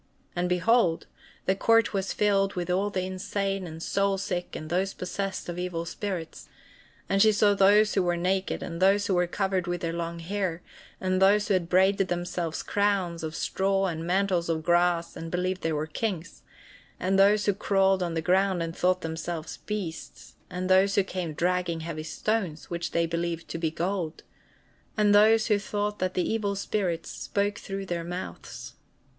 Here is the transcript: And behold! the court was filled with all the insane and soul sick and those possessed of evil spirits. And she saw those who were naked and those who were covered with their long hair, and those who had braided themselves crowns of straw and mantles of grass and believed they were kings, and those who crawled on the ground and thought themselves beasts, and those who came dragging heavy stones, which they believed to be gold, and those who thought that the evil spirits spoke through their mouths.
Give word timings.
And 0.35 0.49
behold! 0.49 1.05
the 1.45 1.53
court 1.55 1.93
was 1.93 2.11
filled 2.11 2.55
with 2.55 2.71
all 2.71 2.89
the 2.89 3.03
insane 3.05 3.67
and 3.67 3.83
soul 3.83 4.17
sick 4.17 4.55
and 4.55 4.67
those 4.67 4.95
possessed 4.95 5.47
of 5.47 5.59
evil 5.59 5.85
spirits. 5.85 6.49
And 7.07 7.21
she 7.21 7.31
saw 7.31 7.53
those 7.53 7.93
who 7.93 8.01
were 8.01 8.17
naked 8.17 8.63
and 8.63 8.81
those 8.81 9.05
who 9.05 9.13
were 9.13 9.27
covered 9.27 9.67
with 9.67 9.81
their 9.81 9.93
long 9.93 10.17
hair, 10.17 10.63
and 10.99 11.21
those 11.21 11.47
who 11.49 11.53
had 11.53 11.69
braided 11.69 12.07
themselves 12.07 12.63
crowns 12.63 13.21
of 13.23 13.35
straw 13.35 13.85
and 13.85 14.03
mantles 14.07 14.49
of 14.49 14.63
grass 14.63 15.15
and 15.15 15.29
believed 15.29 15.61
they 15.61 15.71
were 15.71 15.85
kings, 15.85 16.41
and 16.99 17.19
those 17.19 17.45
who 17.45 17.53
crawled 17.53 18.01
on 18.01 18.15
the 18.15 18.23
ground 18.23 18.63
and 18.63 18.75
thought 18.75 19.01
themselves 19.01 19.57
beasts, 19.67 20.33
and 20.49 20.67
those 20.67 20.95
who 20.95 21.03
came 21.03 21.33
dragging 21.33 21.81
heavy 21.81 22.01
stones, 22.01 22.71
which 22.71 22.89
they 22.89 23.05
believed 23.05 23.47
to 23.49 23.59
be 23.59 23.69
gold, 23.69 24.23
and 24.97 25.13
those 25.13 25.45
who 25.45 25.59
thought 25.59 25.99
that 25.99 26.15
the 26.15 26.27
evil 26.27 26.55
spirits 26.55 27.11
spoke 27.11 27.59
through 27.59 27.85
their 27.85 28.03
mouths. 28.03 28.73